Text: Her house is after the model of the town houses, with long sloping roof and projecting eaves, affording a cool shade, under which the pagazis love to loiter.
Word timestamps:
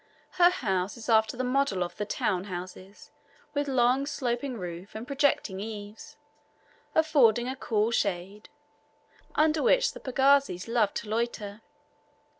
Her 0.31 0.49
house 0.49 0.97
is 0.97 1.09
after 1.09 1.37
the 1.37 1.43
model 1.43 1.83
of 1.83 1.97
the 1.97 2.07
town 2.07 2.45
houses, 2.45 3.11
with 3.53 3.67
long 3.67 4.07
sloping 4.07 4.57
roof 4.57 4.95
and 4.95 5.05
projecting 5.05 5.59
eaves, 5.59 6.17
affording 6.95 7.47
a 7.47 7.55
cool 7.55 7.91
shade, 7.91 8.49
under 9.35 9.61
which 9.61 9.91
the 9.91 9.99
pagazis 9.99 10.67
love 10.67 10.91
to 10.95 11.07
loiter. 11.07 11.61